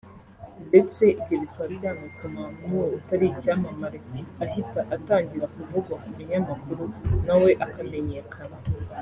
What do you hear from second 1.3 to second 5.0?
bikaba byanatuma n’uwo utari icyamamare ahita